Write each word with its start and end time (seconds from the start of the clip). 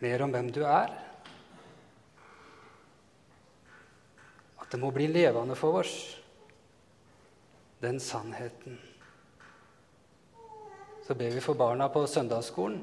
mer 0.00 0.22
om 0.22 0.32
hvem 0.32 0.50
du 0.52 0.62
er. 0.64 0.92
At 4.60 4.70
det 4.72 4.80
må 4.80 4.92
bli 4.94 5.08
levende 5.10 5.56
for 5.58 5.80
oss, 5.82 5.96
den 7.80 8.00
sannheten. 8.00 8.78
Så 11.06 11.16
ber 11.18 11.34
vi 11.34 11.42
for 11.42 11.58
barna 11.58 11.88
på 11.88 12.04
søndagsskolen. 12.06 12.82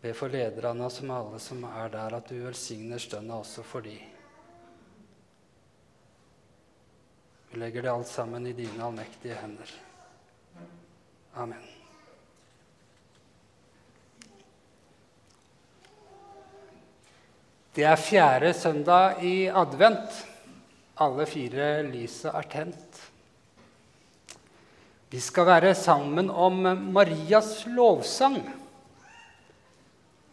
Be 0.00 0.12
for 0.14 0.32
lederne 0.32 0.90
som 0.92 1.10
alle 1.10 1.40
som 1.42 1.64
er 1.68 1.90
der, 1.92 2.18
at 2.18 2.28
du 2.30 2.36
velsigner 2.44 3.00
stønna 3.02 3.40
også 3.42 3.64
for 3.66 3.84
de. 3.84 3.96
Vi 7.50 7.60
legger 7.60 7.86
det 7.86 7.92
alt 7.92 8.10
sammen 8.10 8.46
i 8.46 8.54
dine 8.56 8.84
allmektige 8.84 9.38
hender. 9.40 9.72
Amen. 11.34 11.75
Det 17.76 17.84
er 17.84 17.98
fjerde 18.00 18.54
søndag 18.56 19.18
i 19.20 19.50
advent. 19.52 20.14
Alle 21.04 21.26
fire 21.28 21.82
lyset 21.84 22.30
er 22.32 22.46
tent. 22.48 23.00
Vi 25.12 25.20
skal 25.20 25.44
være 25.50 25.74
sammen 25.76 26.30
om 26.32 26.64
Marias 26.96 27.66
lovsang. 27.68 28.40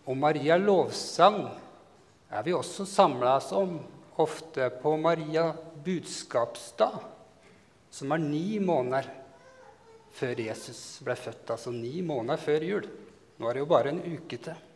Og 0.07 0.16
Maria 0.23 0.55
lovsang 0.55 1.41
er 2.31 2.47
vi 2.47 2.55
også 2.55 2.88
samla 2.88 3.35
om 3.59 3.75
ofte 4.23 4.71
på 4.80 4.95
Maria 4.95 5.49
budskapsdag, 5.83 6.99
som 7.91 8.16
er 8.16 8.23
ni 8.23 8.59
måneder 8.63 9.11
før 10.16 10.47
Jesus 10.47 11.02
ble 11.03 11.19
født. 11.19 11.49
Altså 11.52 11.75
ni 11.75 11.99
måneder 11.99 12.39
før 12.39 12.71
jul. 12.71 12.94
Nå 13.35 13.49
er 13.49 13.59
det 13.59 13.67
jo 13.67 13.73
bare 13.75 13.91
en 13.91 14.05
uke 14.16 14.39
til. 14.39 14.69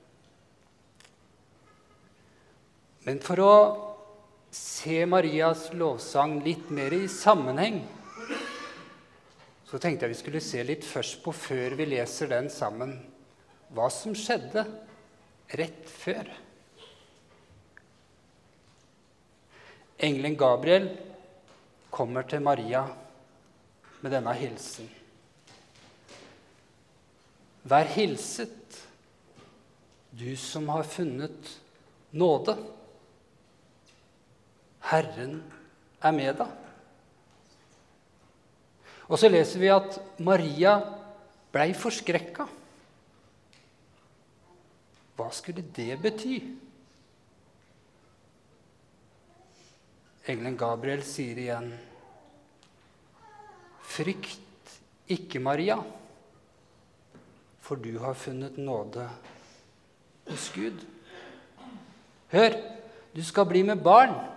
Men 3.08 3.22
for 3.24 3.40
å 3.40 3.52
se 4.52 5.06
Marias 5.08 5.70
lovsang 5.80 6.42
litt 6.44 6.68
mer 6.76 6.92
i 6.92 7.06
sammenheng, 7.08 7.78
så 9.68 9.80
tenkte 9.80 10.04
jeg 10.04 10.12
vi 10.12 10.18
skulle 10.20 10.42
se 10.44 10.64
litt 10.68 10.84
først 10.84 11.22
på, 11.24 11.32
før 11.32 11.78
vi 11.80 11.88
leser 11.94 12.28
den 12.32 12.52
sammen, 12.52 12.92
hva 13.72 13.88
som 13.92 14.12
skjedde 14.16 14.66
rett 15.56 15.88
før. 15.88 16.28
Engelen 20.04 20.36
Gabriel 20.40 20.90
kommer 21.96 22.28
til 22.28 22.44
Maria 22.44 22.84
med 24.04 24.12
denne 24.14 24.36
hilsen. 24.36 24.92
Vær 27.68 27.88
hilset, 27.96 28.82
du 30.12 30.34
som 30.40 30.68
har 30.76 30.84
funnet 30.88 31.56
nåde. 32.12 32.58
Herren 34.88 35.42
er 36.02 36.16
med 36.16 36.38
deg. 36.40 36.54
Og 39.08 39.20
så 39.20 39.30
leser 39.32 39.62
vi 39.62 39.72
at 39.72 39.98
Maria 40.24 40.78
blei 41.52 41.72
forskrekka. 41.76 42.48
Hva 45.18 45.28
skulle 45.34 45.64
det 45.76 45.96
bety? 46.04 46.38
Engelen 50.28 50.58
Gabriel 50.60 51.04
sier 51.08 51.40
igjen, 51.40 51.72
'Frykt 53.88 54.74
ikke, 55.08 55.40
Maria, 55.40 55.78
for 57.64 57.80
du 57.80 57.98
har 58.04 58.14
funnet 58.14 58.58
nåde 58.60 59.08
hos 60.28 60.50
Gud.' 60.52 60.84
Hør, 62.28 62.60
du 63.16 63.24
skal 63.24 63.48
bli 63.48 63.64
med 63.64 63.80
barn. 63.80 64.37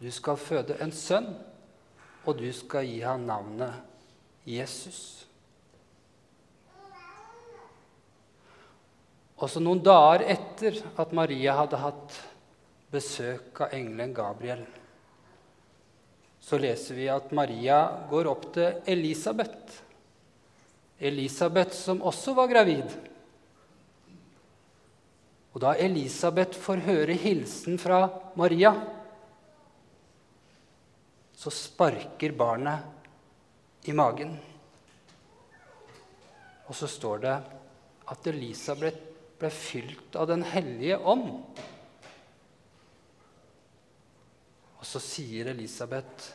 Du 0.00 0.08
skal 0.10 0.38
føde 0.40 0.78
en 0.80 0.92
sønn, 0.96 1.28
og 2.24 2.38
du 2.40 2.48
skal 2.56 2.86
gi 2.88 3.00
ham 3.04 3.26
navnet 3.28 4.48
Jesus. 4.48 5.26
Også 9.40 9.60
noen 9.60 9.80
dager 9.84 10.24
etter 10.34 10.78
at 11.00 11.12
Maria 11.16 11.56
hadde 11.60 11.80
hatt 11.80 12.16
besøk 12.92 13.60
av 13.64 13.74
engelen 13.76 14.12
Gabriel, 14.16 14.64
så 16.40 16.58
leser 16.60 16.96
vi 16.96 17.06
at 17.12 17.32
Maria 17.36 17.82
går 18.10 18.28
opp 18.28 18.46
til 18.56 18.80
Elisabeth. 18.88 19.76
Elisabeth 21.00 21.76
som 21.76 22.00
også 22.04 22.34
var 22.36 22.48
gravid. 22.50 22.96
Og 25.52 25.60
da 25.62 25.74
Elisabeth 25.76 26.56
får 26.60 26.82
høre 26.88 27.16
hilsen 27.20 27.76
fra 27.80 28.06
Maria, 28.40 28.72
så 31.40 31.48
sparker 31.52 32.34
barnet 32.36 33.88
i 33.88 33.94
magen. 33.96 34.34
Og 36.68 36.76
så 36.76 36.88
står 36.90 37.22
det 37.24 37.36
at 38.12 38.28
Elisabeth 38.28 39.06
ble 39.40 39.48
fylt 39.54 40.18
av 40.20 40.28
Den 40.28 40.44
hellige 40.44 40.98
ånd. 41.00 41.30
Og 44.80 44.84
så 44.84 45.00
sier 45.00 45.48
Elisabeth 45.54 46.34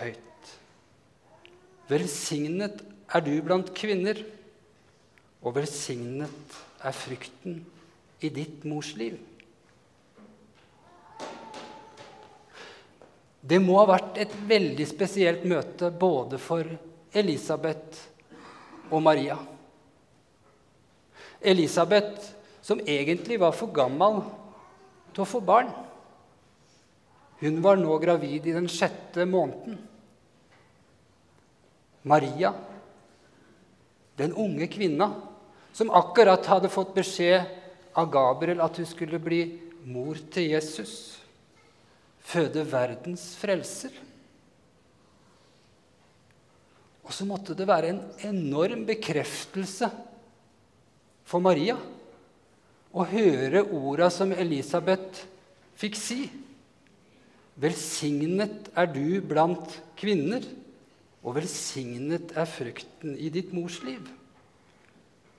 høyt 0.00 0.22
Velsignet 1.86 2.80
er 3.14 3.22
du 3.22 3.34
blant 3.46 3.68
kvinner, 3.76 4.18
og 5.44 5.54
velsignet 5.54 6.56
er 6.82 6.96
frykten 6.96 7.60
i 8.24 8.32
ditt 8.34 8.64
mors 8.66 8.96
liv. 8.98 9.20
Det 13.46 13.58
må 13.62 13.76
ha 13.78 13.86
vært 13.92 14.18
et 14.18 14.32
veldig 14.48 14.86
spesielt 14.88 15.44
møte 15.46 15.92
både 15.94 16.38
for 16.42 16.66
Elisabeth 17.16 18.00
og 18.90 19.02
Maria. 19.04 19.36
Elisabeth 21.46 22.32
som 22.66 22.80
egentlig 22.82 23.38
var 23.38 23.54
for 23.54 23.70
gammel 23.70 24.24
til 25.14 25.22
å 25.22 25.28
få 25.30 25.40
barn. 25.46 25.70
Hun 27.38 27.60
var 27.62 27.78
nå 27.78 27.98
gravid 28.02 28.48
i 28.48 28.54
den 28.56 28.66
sjette 28.72 29.26
måneden. 29.28 29.76
Maria, 32.06 32.52
den 34.18 34.34
unge 34.34 34.66
kvinna 34.72 35.10
som 35.76 35.90
akkurat 35.94 36.46
hadde 36.48 36.70
fått 36.72 36.94
beskjed 36.96 37.46
av 37.98 38.10
Gabriel 38.10 38.62
at 38.64 38.78
hun 38.78 38.88
skulle 38.88 39.20
bli 39.22 39.40
mor 39.86 40.18
til 40.32 40.52
Jesus, 40.54 41.18
føde 42.26 42.64
verdens 42.66 43.30
frelser. 43.38 43.94
Og 47.06 47.14
så 47.14 47.26
måtte 47.28 47.54
det 47.54 47.68
være 47.68 47.92
en 47.92 48.02
enorm 48.26 48.82
bekreftelse 48.88 49.90
for 51.26 51.42
Maria 51.42 51.76
å 52.96 53.04
høre 53.06 53.62
orda 53.76 54.08
som 54.10 54.32
Elisabeth 54.34 55.22
fikk 55.78 55.98
si. 56.00 56.20
Velsignet 57.60 58.70
er 58.76 58.88
du 58.90 59.20
blant 59.24 59.78
kvinner, 59.96 60.44
og 61.22 61.38
velsignet 61.38 62.34
er 62.36 62.48
frukten 62.48 63.16
i 63.18 63.30
ditt 63.32 63.52
mors 63.54 63.78
liv. 63.86 64.02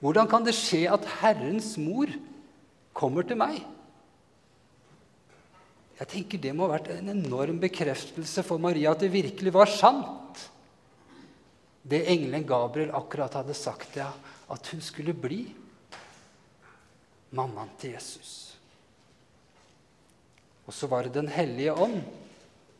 Hvordan 0.00 0.28
kan 0.30 0.44
det 0.46 0.54
skje 0.56 0.84
at 0.92 1.06
Herrens 1.20 1.72
mor 1.80 2.10
kommer 2.96 3.26
til 3.26 3.38
meg? 3.40 3.60
Jeg 5.98 6.10
tenker 6.12 6.42
Det 6.42 6.54
må 6.54 6.66
ha 6.68 6.76
vært 6.76 6.92
en 6.94 7.10
enorm 7.10 7.58
bekreftelse 7.62 8.44
for 8.46 8.62
Maria 8.62 8.92
at 8.94 9.02
det 9.02 9.10
virkelig 9.12 9.52
var 9.54 9.70
sant, 9.70 10.44
det 11.88 12.04
engelen 12.12 12.44
Gabriel 12.46 12.92
akkurat 12.94 13.38
hadde 13.38 13.56
sagt, 13.56 13.96
ja, 13.96 14.10
at 14.52 14.70
hun 14.72 14.82
skulle 14.84 15.14
bli 15.16 15.40
mammaen 17.34 17.70
til 17.80 17.94
Jesus. 17.96 18.34
Og 20.68 20.76
så 20.76 20.88
var 20.90 21.06
det 21.06 21.16
Den 21.16 21.30
hellige 21.32 21.72
ånd 21.72 22.02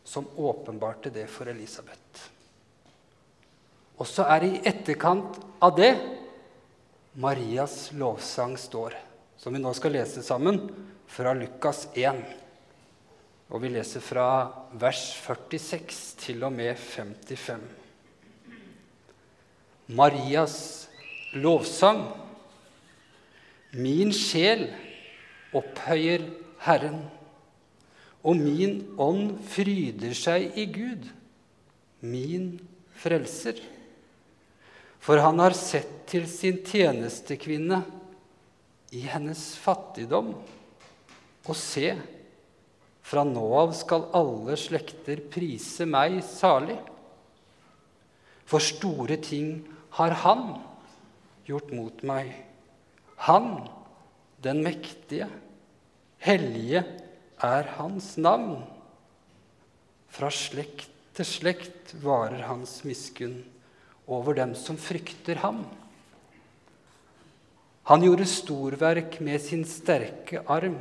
som 0.05 0.29
åpenbarte 0.37 1.11
det 1.13 1.27
for 1.33 1.49
Elisabeth. 1.49 2.29
Og 3.99 4.07
så 4.07 4.29
er 4.31 4.45
det 4.45 4.51
i 4.53 4.61
etterkant 4.69 5.41
av 5.65 5.75
det 5.77 5.91
Marias 7.19 7.91
lovsang 7.99 8.55
står, 8.61 8.95
som 9.41 9.57
vi 9.57 9.61
nå 9.63 9.73
skal 9.75 9.97
lese 9.97 10.23
sammen 10.23 10.61
fra 11.11 11.33
Lukas 11.35 11.89
1. 11.97 12.21
Og 13.49 13.63
vi 13.63 13.71
leser 13.73 14.03
fra 14.05 14.29
vers 14.77 15.01
46 15.25 16.19
til 16.21 16.43
og 16.45 16.53
med 16.53 16.77
55. 16.77 17.63
Marias 19.97 20.59
lovsang 21.33 22.03
Min 23.73 24.13
sjel 24.17 24.67
opphøyer 25.57 26.25
Herren, 26.65 27.03
og 28.25 28.37
min 28.37 28.81
ånd 29.01 29.39
fryder 29.49 30.15
seg 30.17 30.57
i 30.59 30.65
Gud, 30.73 31.05
min 32.01 32.55
frelser. 33.01 33.61
For 35.05 35.21
han 35.23 35.41
har 35.41 35.57
sett 35.57 35.93
til 36.09 36.27
sin 36.29 36.61
tjenestekvinne. 36.65 37.85
i 38.91 39.03
hennes 39.05 39.41
fattigdom. 39.61 40.31
Og 41.45 41.57
se, 41.57 41.91
fra 43.09 43.25
nå 43.25 43.47
av 43.57 43.73
skal 43.77 44.09
alle 44.17 44.57
slekter 44.61 45.23
prise 45.33 45.87
meg 45.89 46.19
salig. 46.27 46.77
For 48.49 48.65
store 48.65 49.17
ting 49.25 49.63
har 49.97 50.13
Han 50.25 50.45
gjort 51.49 51.73
mot 51.73 52.03
meg. 52.05 52.35
Han, 53.25 53.65
den 54.45 54.61
mektige, 54.65 55.29
hellige 56.21 56.85
er 57.41 57.73
Hans 57.79 58.17
navn. 58.21 58.61
Fra 60.13 60.29
slekt 60.33 60.93
til 61.17 61.27
slekt 61.27 61.97
varer 62.05 62.45
Hans 62.47 62.83
miskunn 62.87 63.41
over 64.09 64.37
dem 64.39 64.55
som 64.57 64.79
frykter 64.81 65.41
ham. 65.43 65.65
Han 67.89 68.05
gjorde 68.05 68.29
storverk 68.29 69.19
med 69.25 69.41
sin 69.41 69.65
sterke 69.69 70.45
arm. 70.49 70.79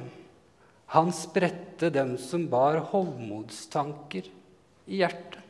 Han 0.88 1.12
spredte 1.14 1.90
dem 1.90 2.16
som 2.18 2.46
bar 2.48 2.80
hovmodstanker 2.94 4.30
i 4.86 5.02
hjertet. 5.02 5.44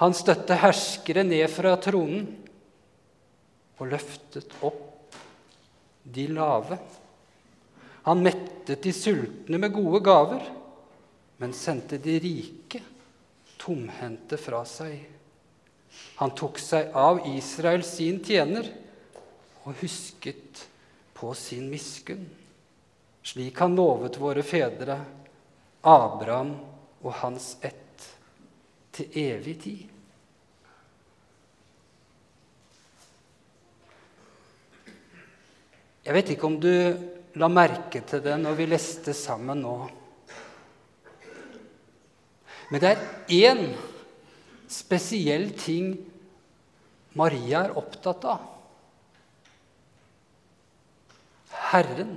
Han 0.00 0.16
støtte 0.16 0.56
herskere 0.58 1.22
ned 1.26 1.44
fra 1.52 1.74
tronen 1.78 2.24
og 3.76 3.90
løftet 3.92 4.56
opp 4.64 5.14
de 6.02 6.24
lave. 6.32 6.78
Han 8.08 8.24
mettet 8.24 8.82
de 8.82 8.94
sultne 8.96 9.60
med 9.60 9.74
gode 9.76 10.00
gaver, 10.02 10.48
men 11.38 11.54
sendte 11.54 12.00
de 12.02 12.16
rike 12.22 12.80
tomhendte 13.60 14.40
fra 14.40 14.64
seg. 14.66 14.96
Han 16.18 16.32
tok 16.34 16.58
seg 16.58 16.96
av 16.98 17.20
Israel 17.28 17.84
sin 17.86 18.22
tjener 18.24 18.66
og 19.62 19.76
husket 19.82 20.64
på 21.14 21.30
sin 21.38 21.68
miskunn 21.70 22.24
slik 23.22 23.58
han 23.62 23.76
lovet 23.78 24.18
våre 24.20 24.42
fedre, 24.42 24.98
Abraham 25.82 26.52
og 27.02 27.14
hans 27.22 27.56
ett, 27.62 27.78
til 28.92 29.18
evig 29.18 29.56
tid. 29.62 29.88
Jeg 36.02 36.14
vet 36.16 36.32
ikke 36.34 36.48
om 36.48 36.58
du 36.60 36.72
la 37.38 37.48
merke 37.48 38.02
til 38.04 38.22
det 38.24 38.34
når 38.40 38.56
vi 38.58 38.68
leste 38.68 39.14
sammen 39.16 39.62
nå. 39.62 39.76
Men 42.72 42.82
det 42.82 42.90
er 42.90 43.52
én 43.52 43.62
spesiell 44.72 45.50
ting 45.60 45.94
Maria 47.18 47.66
er 47.66 47.76
opptatt 47.76 48.24
av. 48.24 48.44
Herren. 51.72 52.14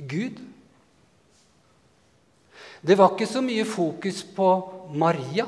Gud. 0.00 0.40
Det 2.80 2.96
var 2.96 3.12
ikke 3.12 3.28
så 3.28 3.42
mye 3.44 3.64
fokus 3.68 4.22
på 4.36 4.48
Maria. 4.96 5.46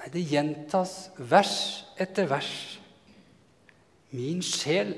Nei, 0.00 0.10
det 0.14 0.22
gjentas 0.30 0.94
vers 1.18 1.56
etter 2.00 2.28
vers. 2.30 2.52
Min 4.14 4.40
sjel 4.42 4.94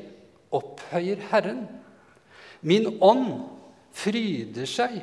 opphøyer 0.52 1.24
Herren. 1.32 1.64
Min 2.62 2.86
ånd 3.02 3.32
fryder 3.92 4.68
seg 4.68 5.00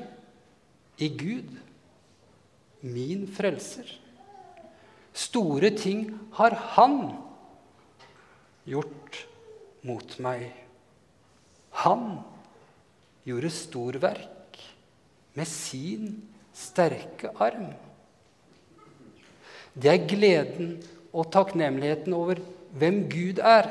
i 0.99 1.09
Gud, 1.19 1.49
min 2.81 3.25
frelser. 3.27 3.89
Store 5.13 5.71
ting 5.75 6.05
har 6.37 6.55
Han 6.75 7.01
gjort 8.69 9.25
mot 9.87 10.15
meg. 10.23 10.49
Han 11.83 12.19
gjorde 13.27 13.51
storverk 13.53 14.59
med 15.37 15.47
sin 15.47 16.15
sterke 16.55 17.31
arm. 17.39 17.69
Det 19.73 19.91
er 19.91 20.07
gleden 20.09 20.73
og 21.13 21.29
takknemligheten 21.33 22.15
over 22.15 22.41
hvem 22.75 23.05
Gud 23.09 23.39
er, 23.39 23.69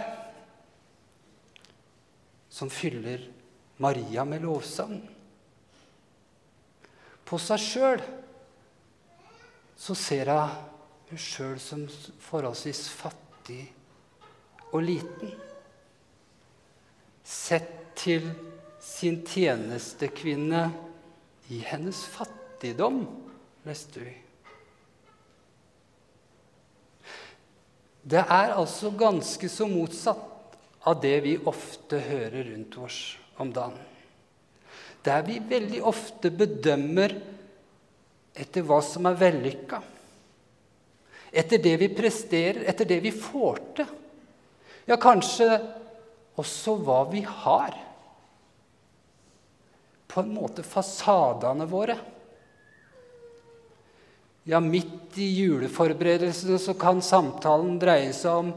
som 2.49 2.71
fyller 2.73 3.27
Maria 3.79 4.25
med 4.27 4.43
lovsang. 4.47 4.97
På 7.29 7.39
seg 7.43 7.61
sjøl 7.61 8.03
så 9.79 9.95
ser 9.95 10.33
hun 10.33 10.57
hun 11.09 11.21
sjøl 11.21 11.61
som 11.61 11.85
forholdsvis 12.21 12.83
fattig 12.93 13.63
og 14.73 14.83
liten 14.85 15.31
sett 17.29 17.75
til 17.99 18.25
sin 18.81 19.21
tjenestekvinne 19.27 20.63
i 21.53 21.61
hennes 21.67 22.01
fattigdom, 22.09 23.03
leste 23.69 24.01
vi. 24.01 24.15
Det 28.09 28.23
er 28.23 28.55
altså 28.57 28.95
ganske 28.97 29.51
så 29.53 29.67
motsatt 29.69 30.57
av 30.89 31.01
det 31.03 31.17
vi 31.27 31.35
ofte 31.51 32.01
hører 32.01 32.47
rundt 32.55 32.79
oss 32.81 33.01
om 33.37 33.51
dagen. 33.53 33.77
Der 35.05 35.25
vi 35.27 35.37
veldig 35.51 35.83
ofte 35.87 36.31
bedømmer 36.33 37.13
etter 38.39 38.65
hva 38.65 38.79
som 38.85 39.09
er 39.11 39.19
vellykka. 39.21 39.83
Etter 41.29 41.61
det 41.61 41.75
vi 41.83 41.91
presterer, 41.93 42.63
etter 42.71 42.89
det 42.89 43.03
vi 43.05 43.13
får 43.13 43.61
til. 43.77 43.93
Ja, 44.89 44.97
kanskje 44.97 45.51
også 46.39 46.77
hva 46.87 47.03
vi 47.11 47.25
har. 47.27 47.75
På 50.09 50.23
en 50.23 50.33
måte 50.33 50.65
fasadene 50.67 51.67
våre. 51.69 51.99
Ja, 54.49 54.61
midt 54.65 55.19
i 55.21 55.27
juleforberedelsene 55.43 56.57
så 56.63 56.73
kan 56.79 57.03
samtalen 57.05 57.77
dreie 57.83 58.15
seg 58.17 58.47
om 58.47 58.55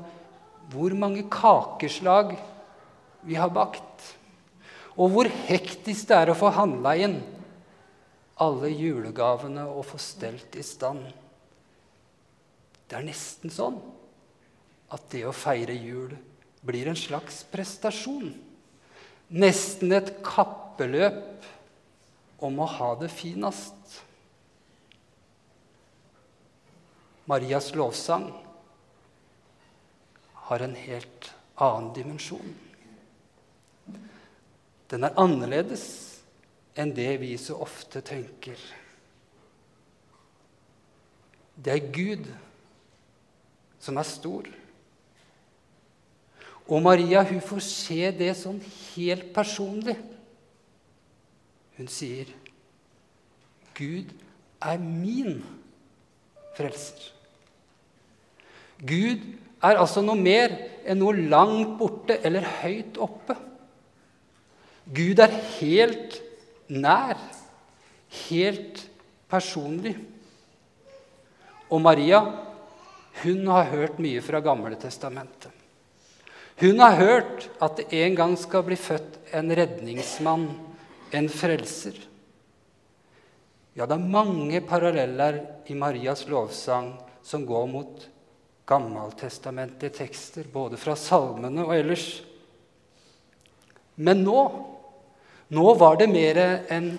hvor 0.72 0.94
mange 0.96 1.26
kakeslag 1.28 2.38
vi 3.28 3.36
har 3.36 3.52
bakt, 3.52 4.06
og 4.96 5.12
hvor 5.12 5.28
hektisk 5.50 6.08
det 6.10 6.16
er 6.16 6.32
å 6.32 6.38
få 6.38 6.54
handla 6.56 6.96
inn 6.96 7.20
alle 8.42 8.72
julegavene 8.74 9.68
og 9.70 9.86
få 9.92 10.00
stelt 10.02 10.56
i 10.58 10.64
stand. 10.66 11.04
Det 12.88 12.98
er 12.98 13.06
nesten 13.06 13.54
sånn 13.54 13.78
at 14.92 15.06
det 15.14 15.26
å 15.28 15.36
feire 15.36 15.76
jul 15.76 16.16
blir 16.62 16.88
en 16.88 16.98
slags 16.98 17.44
prestasjon. 17.52 18.34
Nesten 19.32 19.94
et 19.96 20.14
kappeløp 20.26 21.46
om 22.44 22.60
å 22.62 22.70
ha 22.78 22.90
det 23.00 23.12
finest. 23.14 24.02
Marias 27.30 27.72
lovsang 27.78 28.28
har 30.50 30.66
en 30.66 30.76
helt 30.76 31.32
annen 31.62 31.94
dimensjon. 31.96 32.56
Den 34.92 35.08
er 35.08 35.20
annerledes 35.22 35.86
enn 36.76 36.92
det 36.96 37.14
vi 37.22 37.36
så 37.40 37.56
ofte 37.64 38.02
tenker. 38.04 38.60
Det 41.56 41.72
er 41.72 41.92
Gud 41.94 42.28
som 43.82 44.00
er 44.02 44.08
stor. 44.08 44.50
Og 46.72 46.80
Maria 46.84 47.24
hun 47.28 47.42
får 47.44 47.64
se 47.68 48.12
det 48.16 48.32
sånn 48.40 48.62
helt 48.94 49.32
personlig. 49.36 49.98
Hun 51.76 51.90
sier, 51.92 52.30
'Gud 53.76 54.12
er 54.62 54.78
min 54.80 55.42
frelser'. 56.56 57.12
Gud 58.82 59.22
er 59.62 59.78
altså 59.78 60.02
noe 60.02 60.18
mer 60.18 60.54
enn 60.86 61.02
noe 61.02 61.28
langt 61.30 61.76
borte 61.80 62.18
eller 62.26 62.48
høyt 62.62 62.98
oppe. 63.02 63.36
Gud 64.92 65.20
er 65.22 65.36
helt 65.60 66.18
nær, 66.72 67.20
helt 68.28 68.82
personlig. 69.30 69.96
Og 71.70 71.84
Maria 71.84 72.24
hun 73.22 73.46
har 73.52 73.70
hørt 73.70 74.00
mye 74.02 74.22
fra 74.24 74.42
Gamle 74.44 74.80
testamentet. 74.80 75.51
Hun 76.62 76.80
har 76.80 77.00
hørt 77.00 77.48
at 77.58 77.80
det 77.80 77.88
en 78.04 78.16
gang 78.16 78.36
skal 78.38 78.62
bli 78.68 78.78
født 78.78 79.18
en 79.34 79.50
redningsmann, 79.58 80.46
en 81.12 81.30
frelser. 81.32 81.96
Ja, 83.74 83.88
det 83.88 83.96
er 83.96 84.12
mange 84.14 84.62
paralleller 84.68 85.40
i 85.72 85.78
Marias 85.80 86.28
lovsang 86.30 86.92
som 87.26 87.48
går 87.50 87.66
mot 87.72 88.04
gammeltestamentlige 88.70 89.96
tekster, 89.96 90.46
både 90.54 90.78
fra 90.78 90.94
salmene 91.00 91.66
og 91.66 91.74
ellers. 91.80 92.06
Men 93.98 94.22
nå 94.26 94.44
nå 95.52 95.74
var 95.76 95.98
det 96.00 96.08
mer 96.08 96.38
enn 96.72 96.94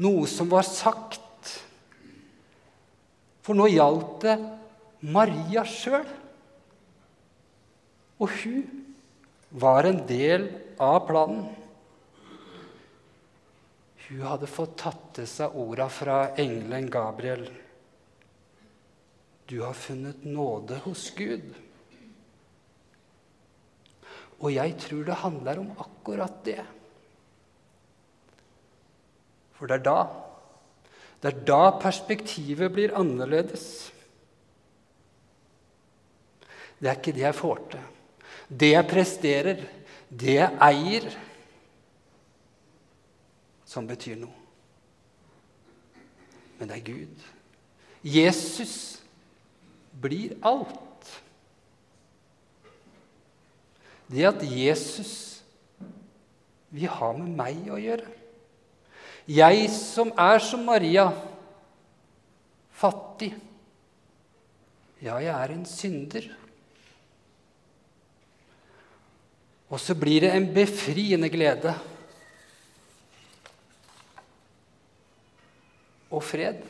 noe 0.00 0.24
som 0.30 0.48
var 0.48 0.64
sagt. 0.64 1.50
For 3.44 3.58
nå 3.58 3.66
gjaldt 3.68 4.22
det 4.24 4.36
Maria 5.12 5.64
sjøl. 5.68 6.06
Og 8.22 8.32
hun 8.38 8.81
var 9.52 9.84
en 9.84 10.00
del 10.08 10.48
av 10.80 11.02
planen. 11.06 11.44
Hun 14.08 14.24
hadde 14.26 14.48
fått 14.50 14.78
tatt 14.80 15.04
til 15.16 15.28
seg 15.28 15.56
orda 15.56 15.88
fra 15.92 16.16
engelen 16.40 16.88
Gabriel. 16.92 17.46
Du 19.48 19.60
har 19.62 19.76
funnet 19.76 20.24
nåde 20.24 20.80
hos 20.84 21.06
Gud. 21.16 21.52
Og 24.42 24.50
jeg 24.52 24.74
tror 24.82 25.06
det 25.06 25.22
handler 25.22 25.62
om 25.62 25.72
akkurat 25.84 26.42
det. 26.44 26.60
For 29.56 29.70
det 29.70 29.80
er 29.80 29.86
da 29.86 29.98
det 31.22 31.30
er 31.30 31.42
da 31.46 31.78
perspektivet 31.78 32.72
blir 32.74 32.94
annerledes. 32.98 33.66
Det 36.82 36.88
er 36.90 36.96
ikke 36.98 37.14
det 37.14 37.22
jeg 37.22 37.36
får 37.38 37.60
til, 37.70 37.84
det 38.52 38.72
jeg 38.74 38.88
presterer, 38.88 39.62
det 40.08 40.36
jeg 40.36 40.58
eier, 40.68 41.08
som 43.64 43.86
betyr 43.88 44.18
noe. 44.20 44.38
Men 46.58 46.68
det 46.68 46.78
er 46.78 46.86
Gud. 46.86 47.22
Jesus 48.04 48.74
blir 50.02 50.36
alt. 50.44 51.08
Det 54.12 54.26
at 54.28 54.44
Jesus 54.44 55.14
vil 56.72 56.90
ha 56.92 57.12
med 57.16 57.32
meg 57.38 57.70
å 57.72 57.80
gjøre. 57.80 58.10
Jeg 59.32 59.68
som 59.72 60.10
er 60.18 60.42
som 60.42 60.64
Maria, 60.66 61.06
fattig. 62.74 63.32
Ja, 65.02 65.16
jeg 65.22 65.32
er 65.32 65.54
en 65.54 65.66
synder. 65.66 66.26
Og 69.72 69.80
så 69.80 69.96
blir 69.96 70.26
det 70.26 70.34
en 70.36 70.50
befriende 70.52 71.30
glede 71.32 71.72
og 76.12 76.20
fred. 76.20 76.60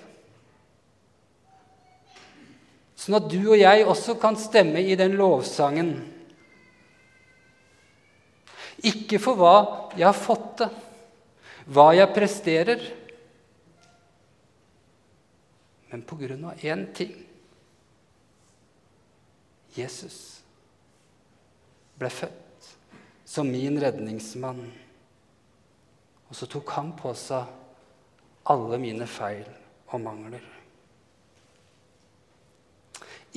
Sånn 2.95 3.19
at 3.19 3.27
du 3.27 3.41
og 3.41 3.59
jeg 3.59 3.83
også 3.83 4.15
kan 4.23 4.39
stemme 4.39 4.85
i 4.87 4.95
den 4.95 5.17
lovsangen. 5.19 5.97
Ikke 8.87 9.19
for 9.23 9.39
hva 9.39 9.57
jeg 9.99 10.07
har 10.07 10.19
fått 10.19 10.49
til 10.63 10.81
hva 11.73 11.93
jeg 11.95 12.11
presterer, 12.11 12.81
men 15.93 16.03
på 16.03 16.17
grunn 16.19 16.49
av 16.51 16.65
én 16.67 16.89
ting 16.97 17.13
Jesus 19.77 20.17
ble 22.01 22.11
født 22.11 22.42
som 23.33 23.49
min 23.51 23.81
redningsmann. 23.81 24.67
Og 26.29 26.37
så 26.37 26.45
tok 26.53 26.69
han 26.77 26.91
på 26.93 27.15
seg 27.17 27.49
alle 28.53 28.77
mine 28.83 29.07
feil 29.09 29.47
og 29.89 30.03
mangler. 30.05 30.43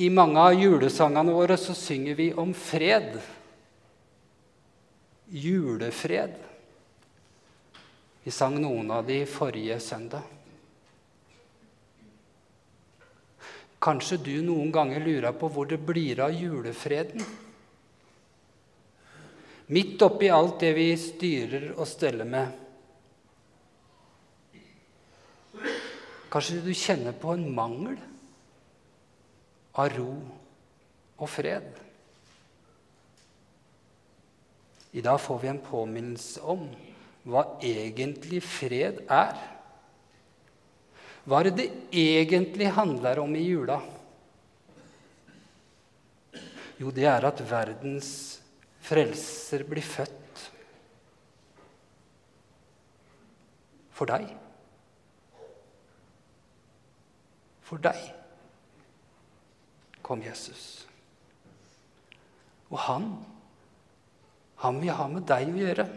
I 0.03 0.09
mange 0.11 0.41
av 0.41 0.57
julesangene 0.59 1.31
våre 1.31 1.55
så 1.55 1.71
synger 1.79 2.19
vi 2.19 2.27
om 2.35 2.51
fred. 2.51 3.15
Julefred. 5.31 6.35
Vi 8.27 8.35
sang 8.35 8.59
noen 8.59 8.91
av 8.91 9.07
de 9.07 9.21
forrige 9.29 9.79
søndag. 9.79 10.27
Kanskje 13.79 14.19
du 14.27 14.35
noen 14.43 14.75
ganger 14.75 15.07
lurer 15.07 15.39
på 15.39 15.47
hvor 15.55 15.71
det 15.71 15.79
blir 15.87 16.19
av 16.27 16.35
julefreden? 16.35 17.23
Midt 19.67 20.01
oppi 20.05 20.29
alt 20.29 20.59
det 20.61 20.73
vi 20.77 20.91
styrer 20.99 21.71
og 21.73 21.87
steller 21.89 22.27
med. 22.29 22.61
Kanskje 26.29 26.59
du 26.61 26.69
kjenner 26.75 27.15
på 27.17 27.33
en 27.33 27.47
mangel 27.55 27.95
av 29.79 29.89
ro 29.95 30.11
og 31.15 31.31
fred. 31.31 31.65
I 34.95 35.03
dag 35.03 35.17
får 35.19 35.41
vi 35.41 35.51
en 35.51 35.63
påminnelse 35.63 36.45
om 36.45 36.67
hva 37.25 37.43
egentlig 37.65 38.43
fred 38.45 39.01
er. 39.09 39.35
Hva 41.25 41.41
er 41.41 41.49
det 41.49 41.57
det 41.57 41.69
egentlig 42.05 42.69
handler 42.75 43.19
om 43.23 43.33
i 43.35 43.43
jula? 43.47 43.81
Jo, 46.77 46.91
det 46.93 47.07
er 47.09 47.25
at 47.25 47.41
verdens 47.49 48.11
frelser 48.85 49.65
blir 49.67 49.85
født 49.85 50.41
for 53.95 54.09
deg. 54.09 54.27
For 57.65 57.81
deg 57.81 58.01
kom 60.05 60.21
Jesus. 60.21 60.85
Og 62.69 62.77
han, 62.85 63.07
han 64.61 64.81
vil 64.81 64.93
ha 64.93 65.07
med 65.09 65.25
deg 65.29 65.49
å 65.49 65.61
gjøre. 65.63 65.87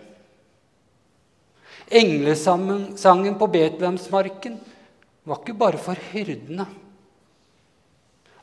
Englesangen 1.99 3.37
på 3.41 3.49
Betlehemsmarken 3.53 4.57
var 5.29 5.43
ikke 5.43 5.57
bare 5.61 5.81
for 5.81 6.09
hyrdene. 6.13 6.65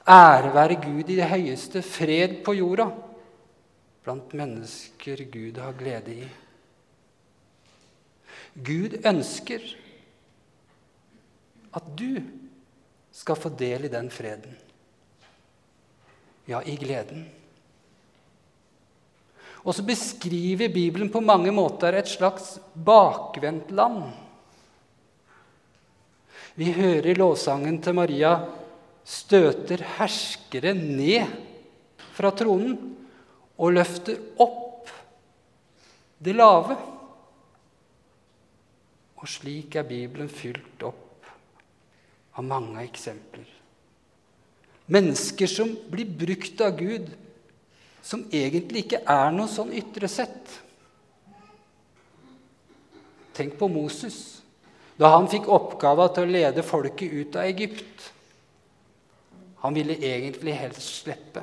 Ære 0.06 0.54
være 0.54 0.78
Gud 0.84 1.10
i 1.10 1.18
det 1.18 1.32
høyeste, 1.32 1.82
fred 1.82 2.44
på 2.46 2.54
jorda 2.60 2.92
blant 4.06 4.34
mennesker 4.38 5.26
Gud 5.34 5.58
har 5.58 5.74
glede 5.80 6.14
i. 6.14 6.26
Gud 8.56 9.00
ønsker 9.02 9.64
at 11.76 11.88
du 11.98 12.22
skal 13.16 13.40
få 13.40 13.52
del 13.58 13.88
i 13.88 13.92
den 13.92 14.12
freden. 14.14 14.54
Ja, 16.46 16.62
i 16.62 16.76
gleden. 16.78 17.26
Og 19.66 19.74
så 19.74 19.82
beskriver 19.84 20.70
Bibelen 20.70 21.10
på 21.10 21.24
mange 21.26 21.52
måter 21.52 21.98
et 21.98 22.12
slags 22.12 22.60
bakvendt 22.78 23.74
land. 23.74 24.04
Vi 26.56 26.70
hører 26.72 27.10
i 27.10 27.18
lovsangen 27.18 27.82
til 27.84 27.98
Maria 27.98 28.36
støter 29.06 29.82
herskere 29.98 30.74
ned 30.78 31.34
fra 32.16 32.32
tronen 32.34 32.78
og 33.58 33.76
løfter 33.76 34.20
opp 34.42 34.92
det 36.26 36.36
lave. 36.36 36.78
Og 39.16 39.30
slik 39.30 39.78
er 39.80 39.88
Bibelen 39.88 40.30
fylt 40.30 40.84
opp 40.86 41.30
av 42.36 42.46
mange 42.46 42.84
eksempler. 42.84 43.48
Mennesker 44.92 45.50
som 45.50 45.72
blir 45.90 46.10
brukt 46.10 46.62
av 46.62 46.76
Gud 46.78 47.10
som 48.06 48.28
egentlig 48.30 48.86
ikke 48.86 49.02
er 49.10 49.32
noe 49.34 49.50
sånn 49.50 49.74
ytre 49.74 50.10
sett. 50.12 50.60
Tenk 53.36 53.58
på 53.60 53.70
Moses 53.72 54.20
da 54.96 55.10
han 55.16 55.26
fikk 55.28 55.50
oppgava 55.52 56.06
til 56.14 56.28
å 56.28 56.34
lede 56.38 56.64
folket 56.64 57.12
ut 57.12 57.36
av 57.36 57.50
Egypt. 57.50 58.06
Han 59.66 59.76
ville 59.76 59.98
egentlig 59.98 60.54
helst 60.56 61.02
slippe. 61.02 61.42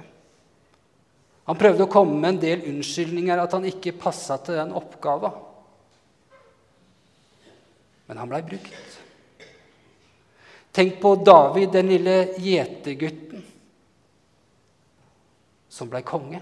Han 1.48 1.58
prøvde 1.58 1.86
å 1.86 1.90
komme 1.90 2.18
med 2.20 2.36
en 2.36 2.42
del 2.42 2.66
unnskyldninger 2.70 3.42
at 3.42 3.56
han 3.56 3.66
ikke 3.66 3.96
passa 3.98 4.38
til 4.44 4.60
den 4.60 4.74
oppgava. 4.78 5.32
Men 8.06 8.20
han 8.20 8.30
blei 8.30 8.42
brukt. 8.46 8.98
Tenk 10.72 11.00
på 11.02 11.16
David, 11.20 11.72
den 11.74 11.90
lille 11.90 12.16
gjetergutten 12.40 13.42
som 15.72 15.90
blei 15.90 16.02
konge. 16.06 16.40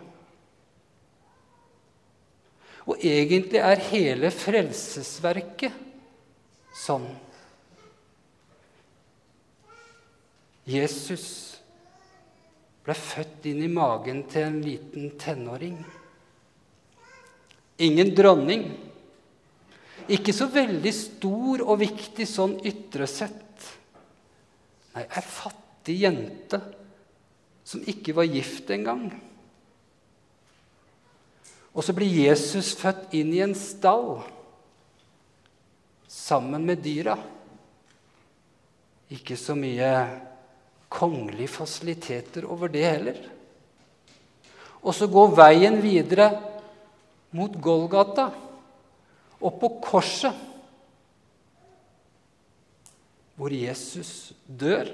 Og 2.91 3.03
egentlig 3.07 3.61
er 3.63 3.85
hele 3.91 4.31
frelsesverket 4.35 5.73
sånn. 6.75 7.07
Jesus 10.71 11.50
ble 12.85 12.97
født 12.97 13.49
inn 13.51 13.63
i 13.65 13.71
magen 13.73 14.23
til 14.31 14.47
en 14.47 14.61
liten 14.65 15.11
tenåring. 15.21 15.79
Ingen 17.81 18.15
dronning. 18.17 18.67
Ikke 20.11 20.35
så 20.35 20.49
veldig 20.51 20.93
stor 20.97 21.63
og 21.67 21.81
viktig 21.81 22.27
sånn 22.29 22.57
ytre 22.67 23.07
sett. 23.09 23.67
Nei, 24.97 25.05
ei 25.07 25.23
fattig 25.23 26.01
jente 26.03 26.61
som 27.65 27.85
ikke 27.87 28.17
var 28.17 28.27
gift 28.27 28.73
engang. 28.75 29.07
Og 31.71 31.87
så 31.87 31.95
blir 31.95 32.11
Jesus 32.11 32.73
født 32.79 33.15
inn 33.15 33.31
i 33.37 33.43
en 33.45 33.55
stall 33.55 34.19
sammen 36.11 36.67
med 36.67 36.83
dyra. 36.83 37.15
Ikke 39.15 39.39
så 39.39 39.55
mye 39.59 39.91
kongelige 40.91 41.53
fasiliteter 41.55 42.47
over 42.51 42.73
det 42.73 42.85
heller. 42.85 43.19
Og 44.83 44.97
så 44.97 45.07
går 45.11 45.35
veien 45.39 45.79
videre 45.83 46.31
mot 47.37 47.55
Golgata, 47.63 48.31
og 49.41 49.61
på 49.61 49.71
korset, 49.85 50.35
hvor 53.39 53.55
Jesus 53.55 54.33
dør. 54.45 54.91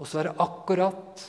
Og 0.00 0.08
så 0.08 0.22
er 0.22 0.30
det 0.30 0.40
akkurat 0.40 1.26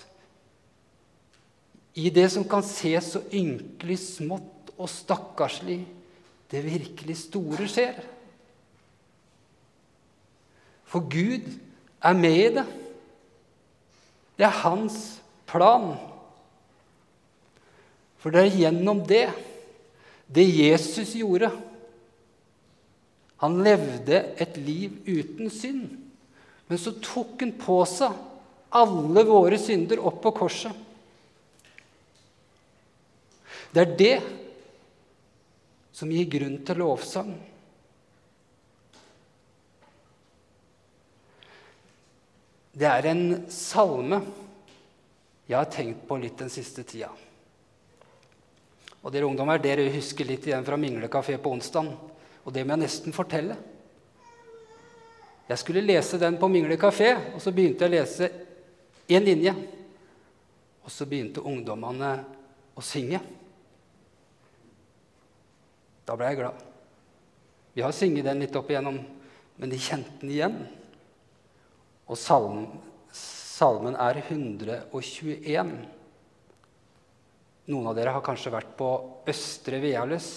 i 2.00 2.08
det 2.14 2.30
som 2.32 2.46
kan 2.48 2.64
se 2.64 2.94
så 3.04 3.20
ynkelig 3.36 3.98
smått 4.00 4.72
og 4.78 4.88
stakkarslig, 4.88 5.82
det 6.52 6.64
virkelig 6.64 7.18
store 7.26 7.68
skjer. 7.72 8.00
For 10.92 11.08
Gud 11.08 11.48
er 12.04 12.18
med 12.18 12.38
i 12.38 12.48
det. 12.58 12.66
Det 14.36 14.48
er 14.48 14.62
hans 14.64 14.98
plan. 15.48 15.94
For 18.20 18.34
det 18.34 18.44
er 18.44 18.60
gjennom 18.66 19.02
det, 19.08 19.28
det 20.32 20.46
Jesus 20.48 21.16
gjorde 21.18 21.50
Han 23.42 23.58
levde 23.66 24.20
et 24.38 24.58
liv 24.62 25.00
uten 25.08 25.50
synd. 25.50 25.88
Men 26.70 26.78
så 26.78 26.94
tok 27.02 27.40
han 27.42 27.56
på 27.58 27.80
seg 27.90 28.14
alle 28.78 29.24
våre 29.26 29.58
synder 29.60 30.00
opp 30.06 30.20
på 30.22 30.32
korset. 30.38 30.76
Det 33.74 33.82
er 33.82 33.98
det 33.98 34.18
som 35.96 36.12
gir 36.14 36.30
grunn 36.30 36.60
til 36.68 36.80
lovsang. 36.84 37.34
Det 42.72 42.88
er 42.88 43.10
en 43.12 43.26
salme 43.52 44.22
jeg 45.50 45.58
har 45.58 45.68
tenkt 45.68 46.06
på 46.08 46.16
litt 46.22 46.38
den 46.40 46.52
siste 46.52 46.86
tida. 46.88 47.10
Og 49.02 49.12
dere 49.12 49.28
ungdommer, 49.28 49.60
dere 49.60 49.90
husker 49.92 50.28
litt 50.30 50.46
igjen 50.48 50.64
fra 50.64 50.78
Mingle 50.80 51.10
kafé 51.12 51.36
på 51.42 51.52
onsdag. 51.52 51.90
Og 52.46 52.54
det 52.54 52.64
må 52.64 52.76
jeg 52.76 52.84
nesten 52.86 53.16
fortelle. 53.16 53.58
Jeg 55.50 55.60
skulle 55.60 55.84
lese 55.84 56.20
den 56.22 56.38
på 56.40 56.48
Mingle 56.48 56.78
kafé, 56.80 57.12
og 57.34 57.42
så 57.44 57.52
begynte 57.52 57.84
jeg 57.84 57.92
å 57.92 57.96
lese 57.98 58.30
én 59.12 59.26
linje. 59.26 59.52
Og 60.86 60.94
så 60.94 61.08
begynte 61.10 61.44
ungdommene 61.44 62.14
å 62.78 62.84
synge. 62.86 63.20
Da 66.08 66.16
ble 66.16 66.30
jeg 66.30 66.40
glad. 66.40 66.68
Vi 67.76 67.84
har 67.84 67.96
sunget 67.96 68.30
den 68.30 68.46
litt 68.46 68.56
opp 68.56 68.72
igjennom, 68.72 69.02
men 69.60 69.74
de 69.74 69.82
kjente 69.82 70.22
den 70.22 70.32
igjen. 70.38 70.56
Og 72.12 72.20
salmen, 72.20 72.68
salmen 73.16 73.96
er 73.96 74.20
121. 74.26 75.74
Noen 77.72 77.88
av 77.88 77.96
dere 77.96 78.12
har 78.18 78.26
kanskje 78.26 78.52
vært 78.52 78.74
på 78.76 78.90
Østre 79.32 79.80
Vealøs, 79.80 80.28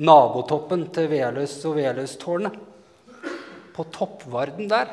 nabotoppen 0.00 0.86
til 0.94 1.10
Vealøs 1.12 1.58
og 1.68 1.76
Vealøstårnet. 1.76 2.56
På 3.74 3.84
toppvarden 3.92 4.70
der 4.70 4.92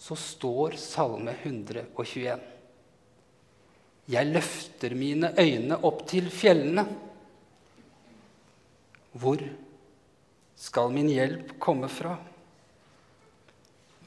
så 0.00 0.16
står 0.18 0.76
Salme 0.80 1.32
121. 1.38 2.40
Jeg 4.10 4.30
løfter 4.34 4.96
mine 4.98 5.30
øyne 5.38 5.78
opp 5.86 6.02
til 6.10 6.28
fjellene. 6.34 6.84
Hvor 9.16 9.44
skal 10.60 10.92
min 10.92 11.08
hjelp 11.12 11.54
komme 11.62 11.88
fra? 11.88 12.16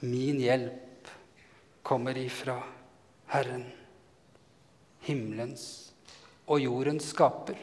Min 0.03 0.41
hjelp 0.43 0.82
kommer 1.83 2.17
ifra 2.17 2.57
Herren, 3.33 3.67
himmelens 5.03 5.65
og 6.47 6.63
jordens 6.63 7.09
skaper. 7.11 7.59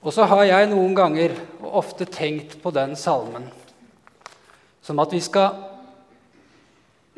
Og 0.00 0.14
så 0.16 0.24
har 0.28 0.46
jeg 0.48 0.70
noen 0.70 0.94
ganger 0.96 1.34
og 1.60 1.74
ofte 1.82 2.06
tenkt 2.08 2.56
på 2.62 2.72
den 2.72 2.96
salmen 2.98 3.50
som 4.80 4.98
at 5.02 5.12
vi 5.12 5.20
skal 5.22 5.58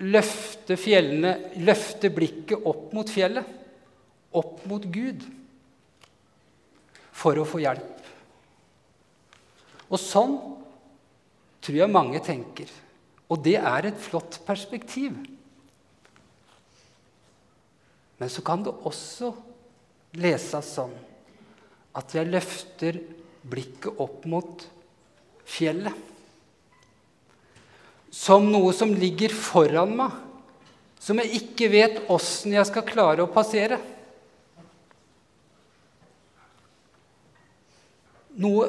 løfte 0.02 0.74
fjellene, 0.80 1.54
løfte 1.62 2.10
blikket 2.10 2.66
opp 2.66 2.90
mot 2.96 3.08
fjellet, 3.08 3.46
opp 4.34 4.64
mot 4.66 4.84
Gud, 4.90 5.22
for 7.12 7.38
å 7.38 7.46
få 7.46 7.60
hjelp. 7.62 8.08
Og 9.92 10.00
sånn 10.00 10.34
tror 11.62 11.78
jeg 11.78 11.92
mange 11.92 12.18
tenker. 12.24 12.66
Og 13.32 13.40
det 13.40 13.56
er 13.56 13.88
et 13.88 14.00
flott 14.00 14.40
perspektiv. 14.44 15.16
Men 18.20 18.30
så 18.30 18.44
kan 18.44 18.62
det 18.62 18.74
også 18.84 19.32
leses 20.20 20.68
sånn 20.76 20.92
at 21.96 22.12
jeg 22.14 22.28
løfter 22.28 23.00
blikket 23.48 24.00
opp 24.00 24.26
mot 24.28 24.66
fjellet. 25.48 25.96
Som 28.12 28.50
noe 28.52 28.74
som 28.76 28.92
ligger 28.92 29.32
foran 29.32 29.96
meg, 29.96 30.12
som 31.00 31.18
jeg 31.18 31.40
ikke 31.40 31.70
vet 31.72 32.00
åssen 32.12 32.54
jeg 32.54 32.68
skal 32.68 32.86
klare 32.86 33.24
å 33.24 33.32
passere. 33.32 33.80
Noe 38.38 38.68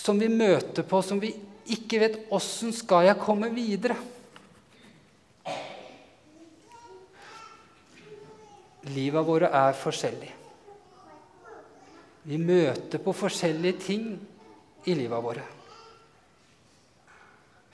som 0.00 0.18
vi 0.18 0.32
møter 0.32 0.84
på, 0.88 1.04
som 1.04 1.20
vi 1.20 1.36
ikke 1.36 1.53
vet 2.00 2.18
åssen 2.32 2.72
skal 2.72 3.06
jeg 3.08 3.20
komme 3.20 3.50
videre. 3.54 3.96
Livet 8.92 9.24
våre 9.24 9.48
er 9.48 9.76
forskjellige. 9.78 10.32
Vi 12.24 12.38
møter 12.40 13.00
på 13.04 13.12
forskjellige 13.12 13.80
ting 13.84 14.04
i 14.88 14.94
livet 14.96 15.24
våre. 15.24 15.44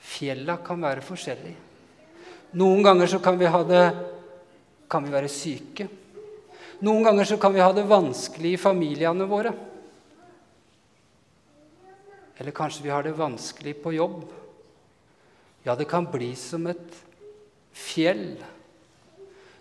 Fjella 0.01 0.57
kan 0.63 0.81
være 0.83 1.03
forskjellige. 1.03 1.55
Noen 2.59 2.83
ganger 2.83 3.07
så 3.07 3.19
kan 3.23 3.37
vi, 3.39 3.47
det, 3.69 3.83
kan 4.91 5.03
vi 5.05 5.11
være 5.13 5.31
syke. 5.31 5.87
Noen 6.83 7.03
ganger 7.05 7.29
så 7.29 7.37
kan 7.39 7.53
vi 7.53 7.63
ha 7.63 7.71
det 7.71 7.87
vanskelig 7.87 8.55
i 8.55 8.59
familiene 8.59 9.27
våre. 9.29 9.53
Eller 12.41 12.55
kanskje 12.57 12.87
vi 12.87 12.89
har 12.89 13.05
det 13.05 13.13
vanskelig 13.13 13.75
på 13.83 13.93
jobb. 13.93 14.23
Ja, 15.61 15.75
det 15.77 15.85
kan 15.85 16.07
bli 16.09 16.31
som 16.35 16.65
et 16.71 16.95
fjell 17.69 18.39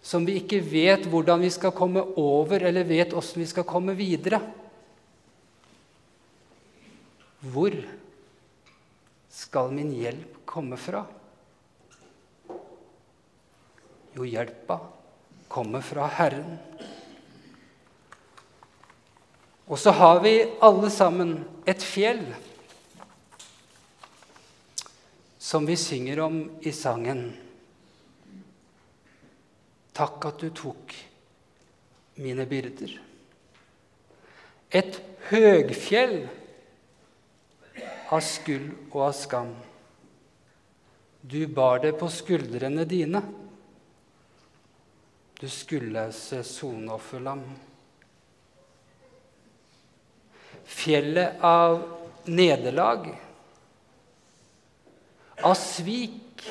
som 0.01 0.25
vi 0.25 0.39
ikke 0.41 0.63
vet 0.65 1.05
hvordan 1.13 1.43
vi 1.45 1.51
skal 1.53 1.75
komme 1.77 2.01
over, 2.17 2.65
eller 2.65 2.89
vet 2.89 3.13
åssen 3.13 3.43
vi 3.43 3.49
skal 3.51 3.67
komme 3.69 3.93
videre. 3.99 4.41
Hvor 7.53 7.77
skal 9.29 9.77
min 9.77 9.93
hjelp 9.93 10.41
komme 10.49 10.81
fra? 10.81 11.05
Jo, 14.17 14.25
hjelpa 14.25 14.81
kommer 15.53 15.85
fra 15.85 16.09
Herren. 16.17 16.57
Og 19.71 19.79
så 19.79 19.93
har 19.95 20.25
vi 20.25 20.35
alle 20.65 20.89
sammen 20.91 21.43
et 21.69 21.85
fjell 21.85 22.25
som 25.51 25.67
vi 25.67 25.77
synger 25.77 26.21
om 26.21 26.51
i 26.61 26.71
sangen. 26.73 27.25
Takk 29.93 30.27
at 30.29 30.43
du 30.45 30.53
tok 30.55 30.93
mine 32.23 32.45
byrder. 32.47 32.93
Et 34.71 34.99
høgfjell 35.27 36.21
av 38.15 38.23
skyld 38.23 38.69
og 38.93 39.01
av 39.09 39.17
skam. 39.19 39.51
Du 41.21 41.41
bar 41.51 41.83
det 41.83 41.97
på 41.99 42.07
skuldrene 42.15 42.85
dine, 42.87 43.23
du 45.41 45.49
skuldløse 45.51 46.45
sonofferlam. 46.47 47.43
Fjellet 50.79 51.43
av 51.43 51.83
nederlag, 52.31 53.11
av 55.43 55.55
svik, 55.59 56.45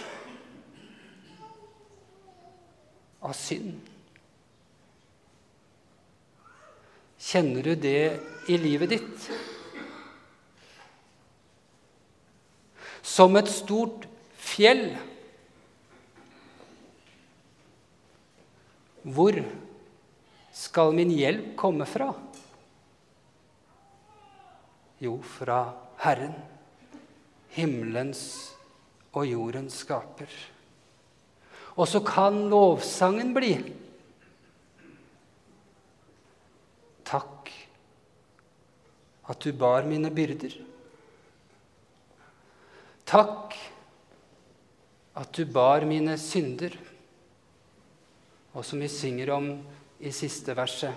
av 3.19 3.35
synd. 3.37 3.79
Kjenner 7.19 7.63
du 7.63 7.75
det 7.75 8.01
i 8.49 8.57
livet 8.57 8.95
ditt? 8.95 9.29
som 13.19 13.35
et 13.39 13.49
stort 13.51 14.05
fjell. 14.39 14.85
Hvor 19.03 19.39
skal 20.55 20.93
min 20.95 21.11
hjelp 21.15 21.53
komme 21.59 21.87
fra? 21.89 22.11
Jo, 24.99 25.17
fra 25.23 25.61
Herren, 26.03 26.35
himmelens 27.55 28.21
og 29.13 29.25
jorden 29.27 29.69
skaper. 29.73 30.29
Og 31.79 31.87
så 31.87 32.01
kan 32.05 32.47
lovsangen 32.51 33.33
bli 33.35 33.53
Takk 37.09 37.49
at 39.29 39.41
du 39.41 39.49
bar 39.57 39.87
mine 39.89 40.11
byrder. 40.13 40.53
Takk 43.09 43.55
at 45.17 45.31
du 45.33 45.41
bar 45.49 45.85
mine 45.89 46.13
synder. 46.21 46.75
Og 48.53 48.65
som 48.65 48.81
vi 48.81 48.89
synger 48.93 49.31
om 49.33 49.49
i 49.99 50.11
siste 50.13 50.53
verset, 50.57 50.93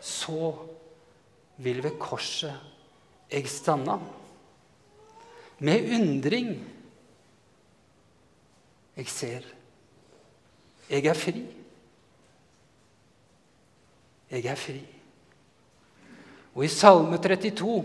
så 0.00 0.54
vil 1.60 1.82
ved 1.84 1.98
korset 2.00 3.28
eg 3.34 3.48
stanna 3.50 3.98
med 5.64 5.88
undring. 5.98 6.52
Jeg 8.98 9.10
ser. 9.12 9.44
Jeg 10.90 11.06
er 11.06 11.14
fri. 11.14 11.44
Jeg 14.28 14.46
er 14.50 14.58
fri. 14.58 14.80
Og 16.56 16.64
i 16.66 16.70
Salme 16.72 17.20
32, 17.22 17.78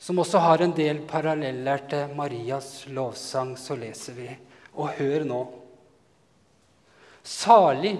som 0.00 0.20
også 0.20 0.42
har 0.44 0.60
en 0.64 0.74
del 0.76 1.00
paralleller 1.08 1.86
til 1.88 2.12
Marias 2.18 2.84
lovsang, 2.92 3.56
så 3.56 3.76
leser 3.80 4.16
vi 4.18 4.28
Og 4.74 4.92
hør 4.98 5.24
nå. 5.24 5.40
Salig 7.24 7.96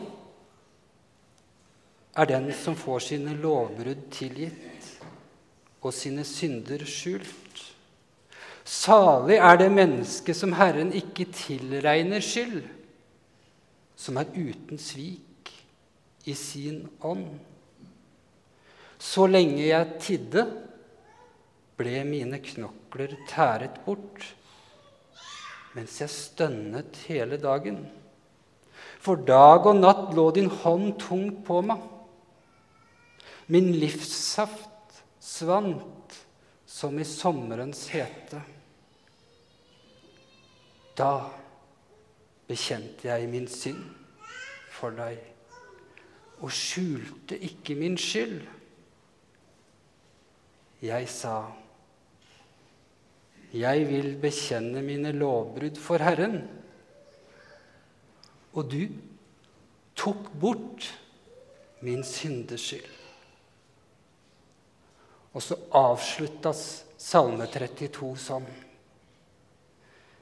er 2.17 2.29
den 2.29 2.53
som 2.53 2.77
får 2.77 3.01
sine 3.09 3.35
lovbrudd 3.41 4.07
tilgitt 4.13 4.87
og 5.81 5.93
sine 5.95 6.25
synder 6.25 6.85
skjult. 6.89 7.70
Salig 8.65 9.39
er 9.41 9.57
det 9.61 9.71
menneske 9.73 10.35
som 10.37 10.53
Herren 10.59 10.93
ikke 10.97 11.27
tilregner 11.33 12.23
skyld, 12.25 12.63
som 13.97 14.19
er 14.21 14.33
uten 14.37 14.81
svik 14.81 15.53
i 16.29 16.35
sin 16.37 16.85
ånd. 17.01 17.39
Så 19.01 19.25
lenge 19.31 19.63
jeg 19.65 19.97
tidde, 20.03 20.45
ble 21.81 22.03
mine 22.05 22.37
knokler 22.45 23.17
tæret 23.31 23.81
bort, 23.87 24.27
mens 25.73 25.97
jeg 26.03 26.13
stønnet 26.13 26.99
hele 27.09 27.39
dagen. 27.41 27.87
For 29.01 29.17
dag 29.25 29.65
og 29.71 29.79
natt 29.81 30.11
lå 30.17 30.27
din 30.37 30.51
hånd 30.61 30.99
tungt 31.01 31.41
på 31.47 31.63
meg. 31.65 31.81
Min 33.51 33.73
livssaft 33.81 35.01
svant 35.25 35.81
som 36.71 36.99
i 36.99 37.05
sommerens 37.05 37.89
hete. 37.91 38.39
Da 40.95 41.27
bekjente 42.47 43.09
jeg 43.09 43.27
min 43.31 43.49
synd 43.51 43.83
for 44.71 44.95
deg 44.95 45.19
og 46.41 46.53
skjulte 46.55 47.37
ikke 47.51 47.75
min 47.77 47.99
skyld. 48.01 48.47
Jeg 50.81 51.09
sa, 51.09 51.53
'Jeg 53.53 53.89
vil 53.89 54.17
bekjenne 54.23 54.83
mine 54.83 55.13
lovbrudd 55.13 55.77
for 55.77 55.99
Herren.' 55.99 56.49
Og 58.55 58.71
du 58.71 58.87
tok 59.97 60.31
bort 60.41 60.87
min 61.83 62.05
syndeskyld. 62.05 63.00
Og 65.35 65.45
så 65.45 65.59
avsluttes 65.79 66.65
Salme 67.01 67.47
32 67.49 68.09
sånn. 68.21 68.49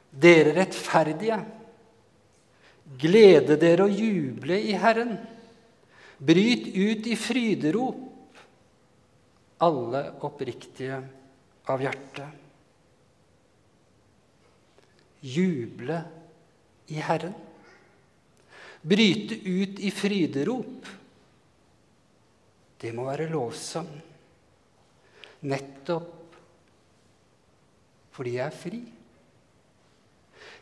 Dere 0.09 0.55
rettferdige, 0.57 1.38
glede 3.01 3.57
dere 3.61 3.88
og 3.88 3.97
juble 3.99 4.61
i 4.62 4.77
Herren. 4.79 5.16
Bryt 6.18 6.71
ut 6.75 7.09
i 7.11 7.16
fryderop 7.18 8.05
alle 9.59 10.03
oppriktige 10.27 11.01
av 11.68 11.83
hjerte. 11.83 12.27
Juble 15.21 15.99
i 16.94 17.01
Herren. 17.03 17.35
Bryte 18.83 19.35
ut 19.35 19.81
i 19.83 19.90
fryderop. 19.90 20.92
Det 22.79 22.92
må 22.94 23.09
være 23.09 23.27
lovsang. 23.33 23.90
Nettopp 25.46 26.14
fordi 28.18 28.33
jeg 28.35 28.51
er 28.51 28.57
fri. 28.59 28.81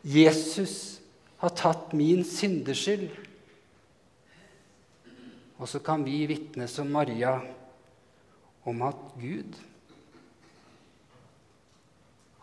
Jesus 0.05 0.75
har 1.41 1.55
tatt 1.57 1.95
min 1.97 2.21
syndeskyld. 2.29 3.09
Og 5.57 5.71
så 5.71 5.81
kan 5.81 6.05
vi 6.05 6.19
vitne 6.29 6.69
som 6.69 6.91
Maria 6.93 7.39
om 8.69 8.83
at 8.85 9.01
Gud 9.17 9.57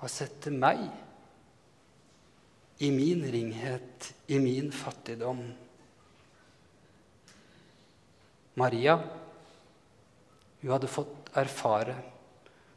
har 0.01 0.11
sett 0.11 0.39
til 0.43 0.57
meg 0.57 0.81
i 2.83 2.89
min 2.91 3.21
ringhet, 3.21 4.09
i 4.33 4.39
min 4.41 4.71
fattigdom. 4.73 5.43
Maria 8.57 8.97
hun 10.63 10.71
hadde 10.73 10.89
fått 10.89 11.29
erfare 11.37 11.95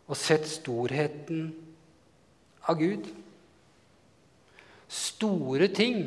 og 0.06 0.18
sett 0.18 0.46
storheten 0.48 1.48
av 2.66 2.78
Gud. 2.78 3.08
Store 4.86 5.68
ting 5.74 6.06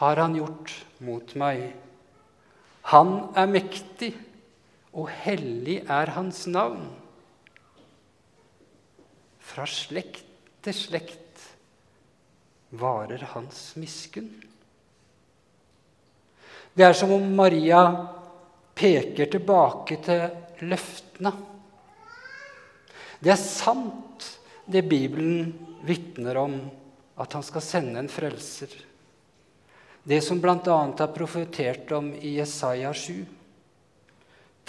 har 0.00 0.16
han 0.16 0.36
gjort 0.38 0.72
mot 1.04 1.34
meg. 1.36 1.70
Han 2.88 3.12
er 3.36 3.50
mektig 3.50 4.14
og 4.96 5.10
hellig 5.22 5.82
er 5.84 6.14
hans 6.16 6.46
navn. 6.50 6.88
Fra 9.50 9.66
slekt 9.68 10.24
til 10.64 10.76
slekt 10.76 11.44
varer 12.80 13.24
hans 13.34 13.74
miskunn. 13.80 14.30
Det 16.74 16.86
er 16.86 16.94
som 16.94 17.12
om 17.12 17.24
Maria 17.36 17.82
peker 18.78 19.28
tilbake 19.32 19.98
til 20.04 20.68
løftene. 20.70 21.32
Det 23.20 23.32
er 23.34 23.40
sant, 23.40 24.26
det 24.64 24.86
Bibelen 24.88 25.52
vitner 25.84 26.38
om, 26.40 26.54
at 27.20 27.36
han 27.36 27.44
skal 27.44 27.64
sende 27.64 28.00
en 28.00 28.08
frelser. 28.08 28.72
Det 30.02 30.22
som 30.24 30.40
bl.a. 30.40 30.56
er 30.56 31.12
profetert 31.12 31.92
om 31.92 32.14
i 32.16 32.38
Jesaja 32.38 32.92
7. 32.96 33.20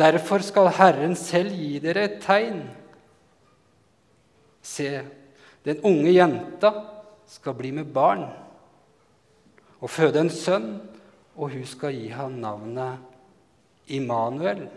Derfor 0.02 0.44
skal 0.44 0.72
Herren 0.76 1.16
selv 1.16 1.56
gi 1.56 1.80
dere 1.84 2.04
et 2.08 2.20
tegn. 2.24 2.62
Se, 4.62 4.90
den 5.64 5.80
unge 5.88 6.12
jenta 6.12 6.74
skal 7.32 7.56
bli 7.58 7.72
med 7.76 7.92
barn 7.94 8.26
og 9.82 9.90
føde 9.90 10.22
en 10.22 10.30
sønn, 10.30 10.76
og 11.34 11.56
hun 11.56 11.66
skal 11.66 11.96
gi 11.96 12.12
ham 12.14 12.36
navnet 12.44 13.00
Immanuel. 13.96 14.68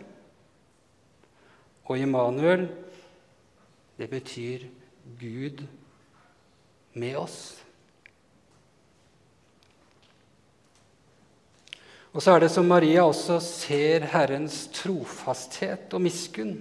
Og 1.84 2.00
Immanuel, 2.00 2.68
det 3.96 4.08
betyr 4.10 4.66
Gud 5.20 5.64
med 6.94 7.16
oss. 7.18 7.38
Og 12.14 12.22
så 12.22 12.36
er 12.36 12.44
det 12.44 12.52
som 12.54 12.68
Maria 12.70 13.02
også 13.08 13.40
ser 13.42 14.06
Herrens 14.12 14.68
trofasthet 14.74 15.94
og 15.96 16.04
miskunn 16.04 16.54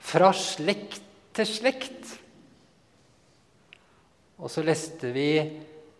fra 0.00 0.30
slekt 0.32 1.02
til 1.36 1.48
slekt. 1.48 2.14
Og 4.40 4.48
så 4.52 4.64
leste 4.64 5.10
vi 5.12 5.28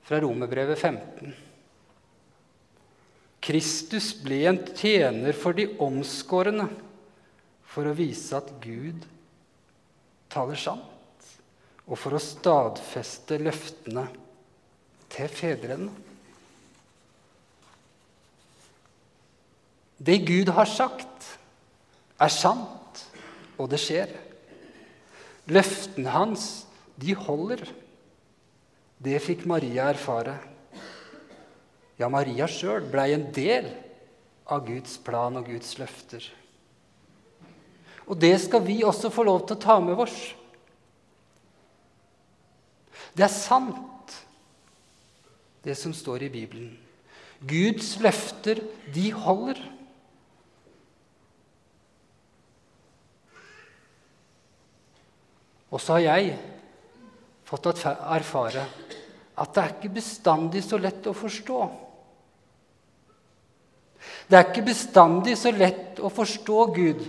fra 0.09 0.23
Romerbrevet 0.25 0.79
15. 0.79 1.37
Kristus 3.45 4.15
ble 4.25 4.41
en 4.49 4.63
tjener 4.73 5.37
for 5.37 5.57
de 5.57 5.69
omskårne 5.85 6.69
for 7.69 7.89
å 7.89 7.97
vise 7.97 8.37
at 8.39 8.51
Gud 8.65 9.05
taler 10.33 10.59
sant, 10.61 11.29
og 11.89 11.97
for 11.97 12.17
å 12.17 12.21
stadfeste 12.23 13.39
løftene 13.41 14.05
til 15.13 15.33
fedrene. 15.33 15.91
Det 19.99 20.21
Gud 20.29 20.53
har 20.55 20.69
sagt, 20.71 21.33
er 22.23 22.31
sant, 22.31 23.03
og 23.59 23.71
det 23.73 23.81
skjer. 23.83 24.13
Løftene 25.51 26.13
hans, 26.13 26.47
de 26.99 27.15
holder. 27.19 27.65
Det 29.03 29.19
fikk 29.23 29.45
Maria 29.51 29.89
erfare. 29.91 30.37
Ja, 31.99 32.11
Maria 32.11 32.47
sjøl 32.51 32.87
blei 32.93 33.11
en 33.15 33.27
del 33.35 33.73
av 34.47 34.67
Guds 34.67 34.99
plan 35.03 35.39
og 35.39 35.49
Guds 35.51 35.75
løfter. 35.81 36.23
Og 38.09 38.17
det 38.17 38.35
skal 38.41 38.65
vi 38.65 38.81
også 38.87 39.11
få 39.13 39.25
lov 39.29 39.45
til 39.47 39.59
å 39.59 39.63
ta 39.63 39.79
med 39.85 40.01
oss. 40.01 40.17
Det 43.13 43.27
er 43.27 43.33
sant 43.33 44.15
det 45.65 45.75
som 45.77 45.93
står 45.93 46.25
i 46.29 46.33
Bibelen. 46.33 46.71
Guds 47.39 47.97
løfter, 48.03 48.63
de 48.95 49.11
holder. 49.15 49.61
Og 55.69 55.83
så 55.83 55.99
har 55.99 56.07
jeg 56.07 56.39
fått 57.49 57.69
erfare 57.85 58.65
at 59.39 59.53
det 59.55 59.63
er 59.63 59.75
ikke 59.77 59.95
bestandig 60.01 60.65
så 60.67 60.81
lett 60.81 61.07
å 61.07 61.15
forstå. 61.15 61.61
Det 64.29 64.37
er 64.39 64.49
ikke 64.49 64.67
bestandig 64.67 65.37
så 65.39 65.53
lett 65.55 66.01
å 66.03 66.11
forstå 66.13 66.65
Gud. 66.75 67.05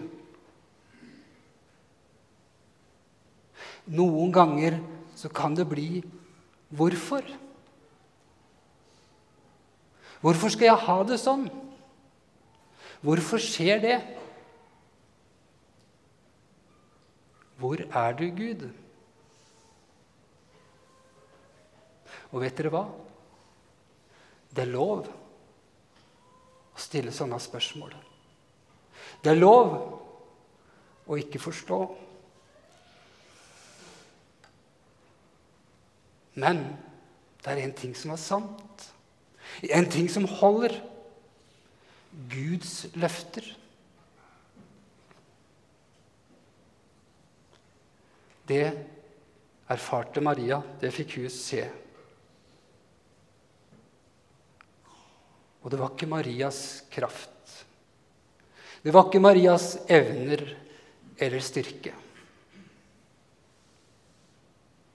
Noen 3.89 4.31
ganger 4.33 4.77
så 5.17 5.31
kan 5.33 5.55
det 5.57 5.65
bli 5.69 6.03
hvorfor? 6.69 7.25
Hvorfor 10.21 10.51
skal 10.53 10.69
jeg 10.69 10.85
ha 10.85 10.97
det 11.07 11.17
sånn? 11.21 11.47
Hvorfor 13.01 13.41
skjer 13.41 13.79
det? 13.83 13.97
Hvor 17.59 17.81
er 17.81 18.17
du, 18.19 18.25
Gud? 18.35 18.67
Og 22.29 22.43
vet 22.43 22.59
dere 22.59 22.71
hva? 22.73 22.83
Det 24.53 24.63
er 24.63 24.71
lov 24.71 25.07
å 25.07 26.79
stille 26.79 27.13
sånne 27.15 27.39
spørsmål. 27.41 27.95
Det 29.23 29.33
er 29.33 29.39
lov 29.39 29.73
å 31.09 31.17
ikke 31.19 31.41
forstå. 31.41 31.79
Men 36.39 36.63
det 37.43 37.51
er 37.51 37.63
en 37.63 37.75
ting 37.75 37.95
som 37.97 38.13
er 38.13 38.21
sant, 38.21 38.85
en 39.63 39.89
ting 39.91 40.07
som 40.11 40.27
holder. 40.39 40.77
Guds 42.29 42.87
løfter. 42.97 43.45
Det 48.49 48.63
erfarte 49.69 50.23
Maria, 50.25 50.57
det 50.81 50.89
fikk 50.95 51.19
hun 51.19 51.29
se. 51.31 51.61
Og 55.61 55.69
det 55.71 55.79
var 55.79 55.93
ikke 55.93 56.09
Marias 56.09 56.61
kraft. 56.91 57.35
Det 58.81 58.93
var 58.95 59.09
ikke 59.09 59.21
Marias 59.21 59.73
evner 59.91 60.43
eller 61.19 61.43
styrke. 61.43 61.93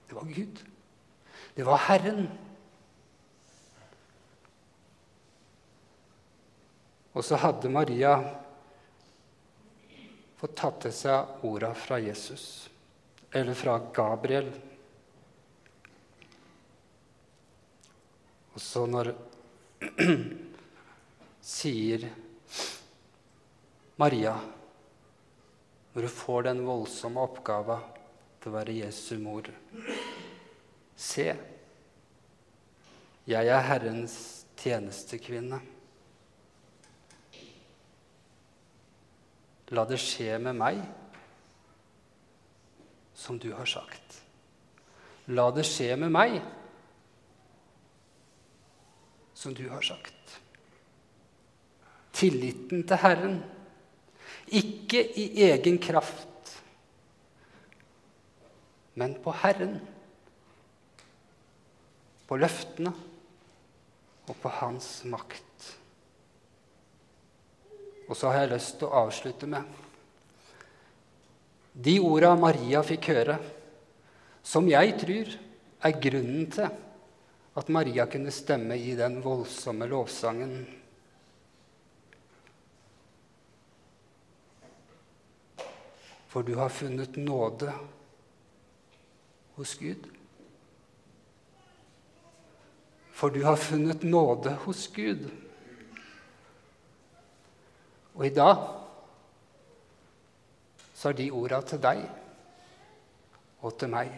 Det 0.09 0.17
var 0.17 0.33
Gud. 0.35 0.63
Det 1.55 1.63
var 1.63 1.77
Herren. 1.77 2.25
Og 7.15 7.23
så 7.23 7.37
hadde 7.39 7.69
Maria 7.71 8.17
fått 10.35 10.57
tatt 10.59 10.81
til 10.83 10.91
seg 10.97 11.45
orda 11.47 11.69
fra 11.79 12.01
Jesus, 12.03 12.67
eller 13.31 13.55
fra 13.55 13.77
Gabriel. 13.95 14.49
Og 18.51 18.59
så 18.59 18.83
når 18.91 19.13
sier 21.55 22.03
Maria, 23.95 24.35
når 25.93 26.09
du 26.09 26.11
får 26.11 26.49
den 26.49 26.65
voldsomme 26.67 27.23
oppgava 27.23 27.79
til 28.43 28.51
å 28.51 28.57
være 28.57 28.75
Jesu 28.81 29.15
mor 29.23 29.47
Se, 30.95 31.27
jeg 33.27 33.47
er 33.47 33.63
Herrens 33.67 34.17
tjenestekvinne. 34.59 35.59
La 39.73 39.83
det 39.89 39.97
skje 39.99 40.37
med 40.39 40.55
meg 40.57 40.79
som 43.17 43.39
du 43.41 43.49
har 43.55 43.65
sagt. 43.65 44.19
La 45.33 45.49
det 45.55 45.65
skje 45.65 45.95
med 45.97 46.13
meg 46.13 46.37
som 49.35 49.55
du 49.57 49.65
har 49.71 49.81
sagt. 49.85 50.37
Tilliten 52.15 52.85
til 52.87 53.01
Herren, 53.01 53.39
ikke 54.47 55.01
i 55.19 55.25
egen 55.49 55.81
kraft, 55.81 56.53
men 58.95 59.17
på 59.23 59.33
Herren 59.41 59.79
på 62.25 62.37
løftene 62.41 62.93
og 64.25 64.35
på 64.41 64.51
hans 64.61 64.89
makt. 65.09 65.71
Og 68.05 68.17
så 68.17 68.29
har 68.29 68.45
jeg 68.45 68.53
lyst 68.53 68.79
til 68.79 68.89
å 68.89 69.05
avslutte 69.05 69.49
med 69.49 69.81
de 71.75 71.97
orda 71.99 72.31
Maria 72.39 72.79
fikk 72.87 73.09
høre, 73.11 73.35
som 74.45 74.67
jeg 74.69 74.93
tror 75.01 75.31
er 75.85 75.99
grunnen 75.99 76.45
til 76.53 76.69
at 77.59 77.71
Maria 77.71 78.05
kunne 78.07 78.31
stemme 78.31 78.77
i 78.79 78.93
den 78.95 79.17
voldsomme 79.23 79.87
lovsangen. 79.91 80.55
For 86.31 86.47
du 86.47 86.55
har 86.59 86.71
funnet 86.71 87.19
nåde 87.19 87.71
hos 89.55 89.75
Gud. 89.79 90.14
For 93.15 93.31
du 93.31 93.43
har 93.43 93.55
funnet 93.55 94.03
nåde 94.03 94.51
hos 94.65 94.87
Gud. 94.91 95.29
Og 98.15 98.25
i 98.27 98.33
dag 98.35 98.67
så 100.93 101.09
er 101.09 101.17
de 101.19 101.31
orda 101.31 101.61
til 101.63 101.79
deg 101.83 102.03
og 103.63 103.77
til 103.79 103.91
meg. 103.95 104.11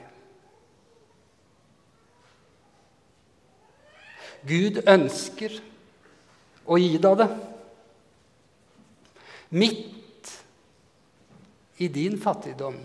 Gud 4.47 4.81
ønsker 4.87 5.61
å 6.65 6.77
gi 6.81 6.97
deg 7.01 7.21
det. 7.21 7.31
Midt 9.57 10.37
i 11.77 11.87
din 11.93 12.17
fattigdom. 12.21 12.77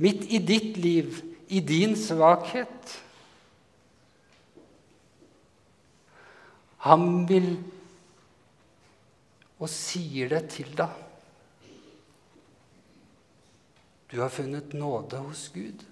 Midt 0.00 0.26
i 0.28 0.38
ditt 0.38 0.76
liv, 0.80 1.22
i 1.48 1.60
din 1.60 1.96
svakhet. 1.96 3.00
Han 6.86 7.26
vil 7.28 7.52
og 9.60 9.68
sier 9.68 10.30
det 10.32 10.46
til 10.54 10.70
deg. 10.76 10.92
Du 14.10 14.16
har 14.22 14.32
funnet 14.32 14.72
nåde 14.74 15.20
hos 15.22 15.44
Gud. 15.54 15.84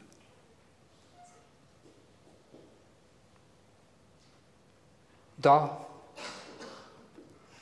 Da 5.39 5.59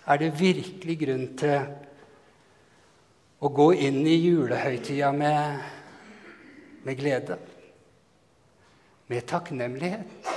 er 0.07 0.23
det 0.23 0.31
virkelig 0.39 0.97
grunn 1.03 1.27
til 1.37 1.59
å 3.43 3.51
gå 3.53 3.67
inn 3.85 4.01
i 4.07 4.15
julehøytida 4.15 5.11
med, 5.13 5.67
med 6.87 6.97
glede, 7.03 7.37
med 9.11 9.29
takknemlighet. 9.29 10.33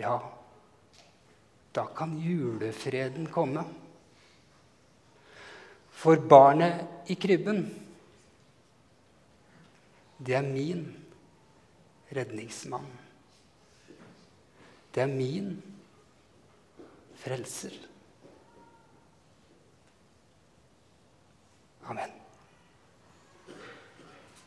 Ja, 0.00 0.16
da 1.72 1.86
kan 1.94 2.18
julefreden 2.18 3.28
komme. 3.30 3.64
For 5.90 6.16
barnet 6.16 7.10
i 7.12 7.14
krybben, 7.14 7.60
det 10.18 10.34
er 10.34 10.46
min 10.46 10.86
redningsmann. 12.16 12.88
Det 14.94 15.02
er 15.02 15.12
min 15.12 15.52
frelser. 17.20 17.76
Amen. 21.86 22.19